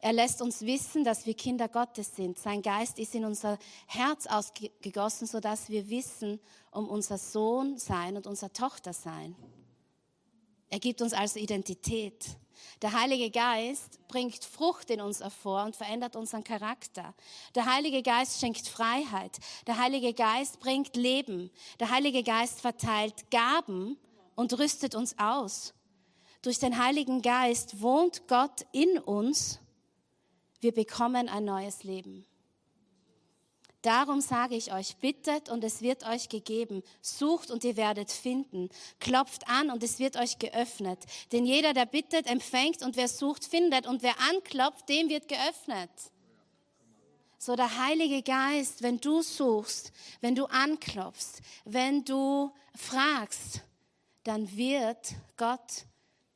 [0.00, 2.38] er lässt uns wissen, dass wir Kinder Gottes sind.
[2.38, 6.38] Sein Geist ist in unser Herz ausgegossen, sodass wir wissen
[6.70, 9.34] um unser Sohn sein und unser Tochter sein.
[10.70, 12.26] Er gibt uns also Identität.
[12.82, 17.14] Der Heilige Geist bringt Frucht in uns hervor und verändert unseren Charakter.
[17.54, 19.38] Der Heilige Geist schenkt Freiheit.
[19.66, 21.50] Der Heilige Geist bringt Leben.
[21.80, 23.96] Der Heilige Geist verteilt Gaben
[24.36, 25.74] und rüstet uns aus.
[26.42, 29.60] Durch den Heiligen Geist wohnt Gott in uns
[30.60, 32.24] wir bekommen ein neues Leben.
[33.82, 38.70] Darum sage ich euch, bittet und es wird euch gegeben, sucht und ihr werdet finden,
[38.98, 40.98] klopft an und es wird euch geöffnet.
[41.30, 45.90] Denn jeder, der bittet, empfängt und wer sucht, findet und wer anklopft, dem wird geöffnet.
[47.38, 53.62] So der Heilige Geist, wenn du suchst, wenn du anklopfst, wenn du fragst,
[54.24, 55.84] dann wird Gott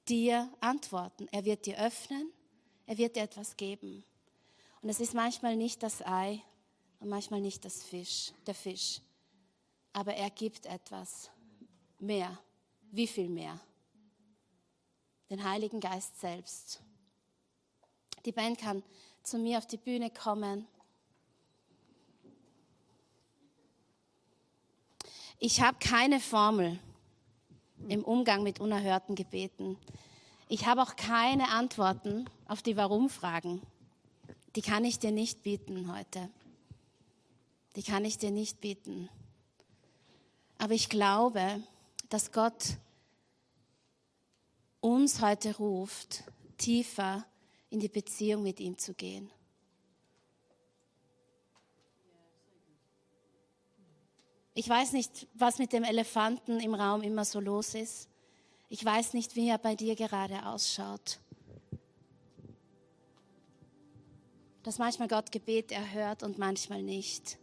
[0.08, 1.28] dir antworten.
[1.30, 2.30] Er wird dir öffnen,
[2.86, 4.04] er wird dir etwas geben.
[4.80, 6.42] Und es ist manchmal nicht das Ei
[7.00, 9.00] und manchmal nicht das Fisch, der Fisch.
[9.92, 11.30] Aber er gibt etwas
[11.98, 12.38] mehr
[12.92, 13.58] wie viel mehr?
[15.30, 16.82] Den Heiligen Geist selbst.
[18.26, 18.82] Die Band kann
[19.22, 20.68] zu mir auf die Bühne kommen.
[25.38, 26.78] Ich habe keine Formel
[27.88, 29.76] im Umgang mit unerhörten Gebeten.
[30.48, 33.62] Ich habe auch keine Antworten auf die Warum-Fragen.
[34.54, 36.28] Die kann ich dir nicht bieten heute.
[37.76, 39.08] Die kann ich dir nicht bieten.
[40.58, 41.62] Aber ich glaube,
[42.10, 42.76] dass Gott
[44.80, 46.24] uns heute ruft,
[46.58, 47.24] tiefer
[47.70, 49.30] in die Beziehung mit ihm zu gehen.
[54.54, 58.08] Ich weiß nicht, was mit dem Elefanten im Raum immer so los ist.
[58.68, 61.20] Ich weiß nicht, wie er bei dir gerade ausschaut.
[64.62, 67.38] Dass manchmal Gott Gebet erhört und manchmal nicht.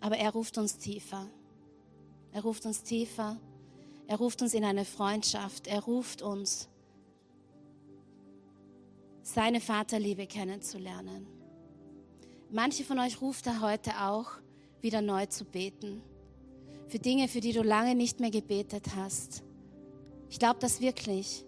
[0.00, 1.28] Aber er ruft uns tiefer.
[2.32, 3.40] Er ruft uns tiefer.
[4.06, 5.66] Er ruft uns in eine Freundschaft.
[5.66, 6.68] Er ruft uns,
[9.22, 11.26] seine Vaterliebe kennenzulernen.
[12.50, 14.30] Manche von euch ruft er heute auch,
[14.80, 16.02] wieder neu zu beten.
[16.88, 19.42] Für Dinge, für die du lange nicht mehr gebetet hast.
[20.30, 21.44] Ich glaube das wirklich.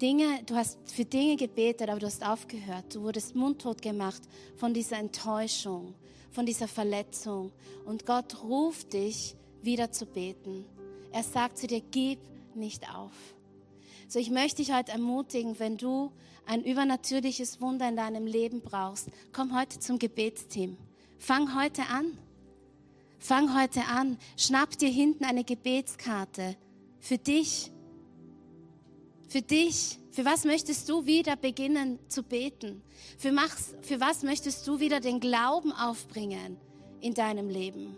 [0.00, 2.94] Dinge, du hast für Dinge gebetet, aber du hast aufgehört.
[2.94, 4.22] Du wurdest mundtot gemacht
[4.56, 5.94] von dieser Enttäuschung,
[6.30, 7.52] von dieser Verletzung.
[7.84, 10.64] Und Gott ruft dich, wieder zu beten.
[11.12, 12.18] Er sagt zu dir, gib
[12.54, 13.12] nicht auf.
[14.10, 16.10] So, ich möchte dich heute ermutigen, wenn du
[16.44, 20.76] ein übernatürliches Wunder in deinem Leben brauchst, komm heute zum Gebetsteam.
[21.20, 22.18] Fang heute an.
[23.20, 24.18] Fang heute an.
[24.36, 26.56] Schnapp dir hinten eine Gebetskarte
[26.98, 27.70] für dich.
[29.28, 30.00] Für dich.
[30.10, 32.82] Für was möchtest du wieder beginnen zu beten?
[33.16, 36.56] Für, mach's, für was möchtest du wieder den Glauben aufbringen
[37.00, 37.96] in deinem Leben?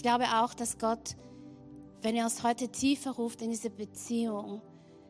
[0.00, 1.14] Ich glaube auch, dass Gott,
[2.00, 4.62] wenn er uns heute tiefer ruft in diese Beziehung,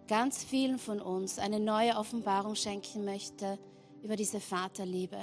[0.09, 3.57] ganz vielen von uns eine neue Offenbarung schenken möchte
[4.03, 5.17] über diese Vaterliebe.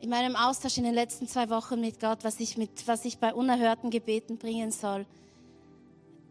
[0.00, 3.18] In meinem Austausch in den letzten zwei Wochen mit Gott, was ich, mit, was ich
[3.18, 5.04] bei unerhörten Gebeten bringen soll,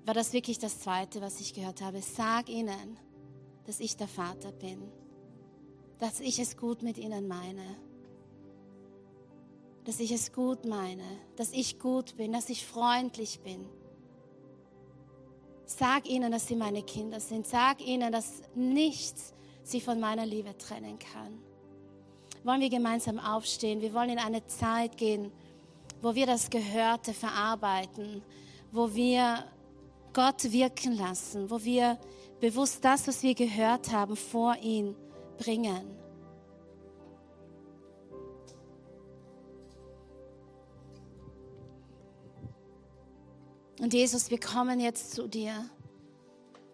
[0.07, 2.01] war das wirklich das Zweite, was ich gehört habe.
[2.01, 2.97] Sag ihnen,
[3.67, 4.81] dass ich der Vater bin,
[5.99, 7.90] dass ich es gut mit ihnen meine
[9.85, 11.03] dass ich es gut meine,
[11.35, 13.65] dass ich gut bin, dass ich freundlich bin.
[15.65, 17.47] Sag ihnen, dass sie meine Kinder sind.
[17.47, 21.39] Sag ihnen, dass nichts sie von meiner Liebe trennen kann.
[22.43, 23.81] Wollen wir gemeinsam aufstehen?
[23.81, 25.31] Wir wollen in eine Zeit gehen,
[26.01, 28.21] wo wir das Gehörte verarbeiten,
[28.71, 29.45] wo wir
[30.13, 31.97] Gott wirken lassen, wo wir
[32.39, 34.95] bewusst das, was wir gehört haben, vor ihn
[35.37, 35.95] bringen.
[43.81, 45.67] Und Jesus, wir kommen jetzt zu dir.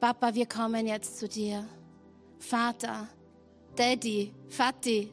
[0.02, 1.66] Papa, wir kommen jetzt zu dir.
[2.38, 3.08] Vater,
[3.78, 5.10] Daddy, Vati,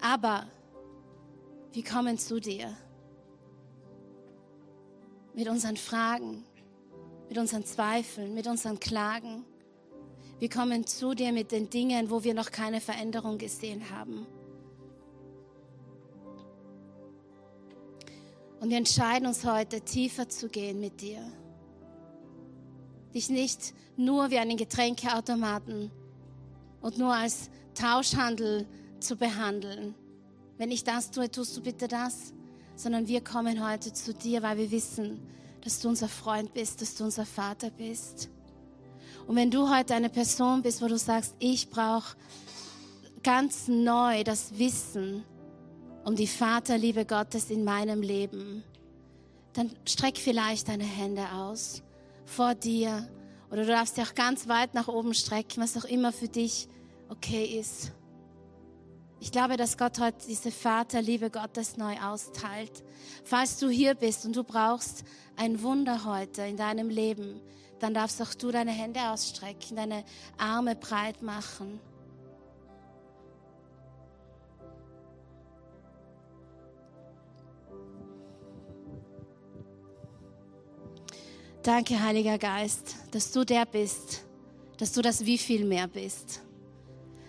[0.00, 0.46] aber
[1.74, 2.74] wir kommen zu dir.
[5.34, 6.42] Mit unseren Fragen,
[7.28, 9.44] mit unseren Zweifeln, mit unseren Klagen.
[10.38, 14.26] Wir kommen zu dir mit den Dingen, wo wir noch keine Veränderung gesehen haben.
[18.64, 21.20] Und wir entscheiden uns heute, tiefer zu gehen mit dir.
[23.12, 25.90] Dich nicht nur wie einen Getränkeautomaten
[26.80, 28.66] und nur als Tauschhandel
[29.00, 29.94] zu behandeln.
[30.56, 32.32] Wenn ich das tue, tust du bitte das.
[32.74, 35.20] Sondern wir kommen heute zu dir, weil wir wissen,
[35.60, 38.30] dass du unser Freund bist, dass du unser Vater bist.
[39.26, 42.16] Und wenn du heute eine Person bist, wo du sagst, ich brauche
[43.22, 45.22] ganz neu das Wissen,
[46.04, 48.62] um die Vaterliebe Gottes in meinem Leben,
[49.54, 51.82] dann streck vielleicht deine Hände aus
[52.26, 53.08] vor dir
[53.50, 56.68] oder du darfst sie auch ganz weit nach oben strecken, was auch immer für dich
[57.08, 57.92] okay ist.
[59.20, 62.84] Ich glaube, dass Gott heute diese Vaterliebe Gottes neu austeilt.
[63.24, 65.04] Falls du hier bist und du brauchst
[65.36, 67.40] ein Wunder heute in deinem Leben,
[67.78, 70.04] dann darfst auch du deine Hände ausstrecken, deine
[70.36, 71.80] Arme breit machen.
[81.64, 84.26] Danke, Heiliger Geist, dass du der bist,
[84.76, 86.42] dass du das wie viel mehr bist,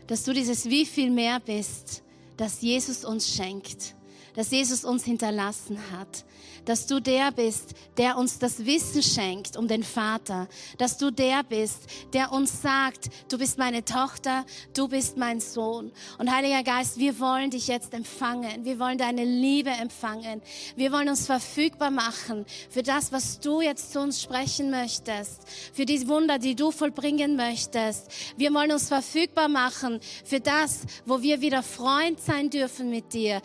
[0.07, 2.03] dass du dieses wie viel mehr bist,
[2.35, 3.95] das Jesus uns schenkt,
[4.35, 6.25] das Jesus uns hinterlassen hat.
[6.65, 10.47] Dass du der bist, der uns das Wissen schenkt um den Vater.
[10.77, 11.81] Dass du der bist,
[12.13, 15.91] der uns sagt, du bist meine Tochter, du bist mein Sohn.
[16.17, 18.65] Und Heiliger Geist, wir wollen dich jetzt empfangen.
[18.65, 20.41] Wir wollen deine Liebe empfangen.
[20.75, 25.43] Wir wollen uns verfügbar machen für das, was du jetzt zu uns sprechen möchtest.
[25.73, 28.07] Für die Wunder, die du vollbringen möchtest.
[28.37, 33.41] Wir wollen uns verfügbar machen für das, wo wir wieder Freund sein dürfen mit dir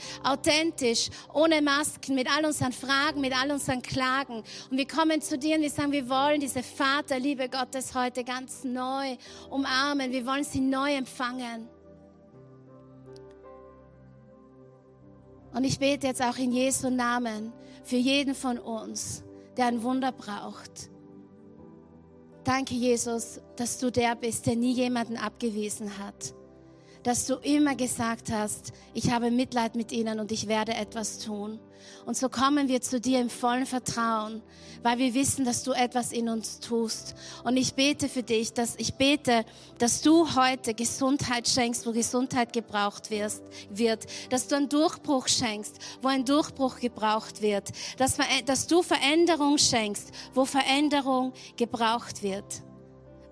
[0.80, 4.42] authentisch, ohne Masken, mit all unseren Fragen, mit all unseren Klagen.
[4.70, 8.64] Und wir kommen zu dir und wir sagen, wir wollen diese Vaterliebe Gottes heute ganz
[8.64, 9.16] neu
[9.50, 10.10] umarmen.
[10.12, 11.68] Wir wollen sie neu empfangen.
[15.52, 17.52] Und ich bete jetzt auch in Jesu Namen
[17.82, 19.24] für jeden von uns,
[19.56, 20.90] der ein Wunder braucht.
[22.44, 26.34] Danke, Jesus, dass du der bist, der nie jemanden abgewiesen hat
[27.02, 31.58] dass du immer gesagt hast, ich habe Mitleid mit ihnen und ich werde etwas tun.
[32.04, 34.42] Und so kommen wir zu dir im vollen Vertrauen,
[34.82, 37.14] weil wir wissen, dass du etwas in uns tust.
[37.44, 39.44] Und ich bete für dich, dass ich bete,
[39.78, 45.78] dass du heute Gesundheit schenkst, wo Gesundheit gebraucht wirst, wird, dass du einen Durchbruch schenkst,
[46.02, 52.62] wo ein Durchbruch gebraucht wird, dass, dass du Veränderung schenkst, wo Veränderung gebraucht wird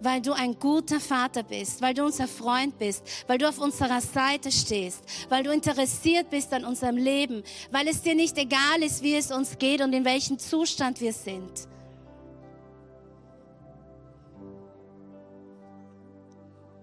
[0.01, 4.01] weil du ein guter Vater bist, weil du unser Freund bist, weil du auf unserer
[4.01, 9.03] Seite stehst, weil du interessiert bist an unserem Leben, weil es dir nicht egal ist,
[9.03, 11.69] wie es uns geht und in welchem Zustand wir sind.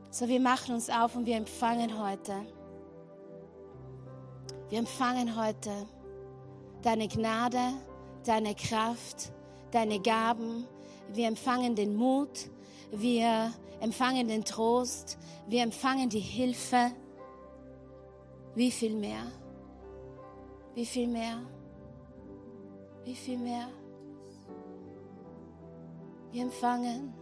[0.10, 2.46] So, wir machen uns auf und wir empfangen heute.
[4.70, 5.72] Wir empfangen heute
[6.82, 7.74] deine Gnade,
[8.26, 9.34] deine Kraft,
[9.72, 10.66] deine Gaben.
[11.12, 12.50] Wir empfangen den Mut,
[13.02, 15.18] wir empfangen den Trost,
[15.48, 16.92] wir empfangen die Hilfe.
[18.56, 19.32] Wie viel mehr?
[20.74, 21.42] Wie viel mehr?
[23.04, 23.68] Wie viel mehr?
[26.32, 27.14] Wir empfangen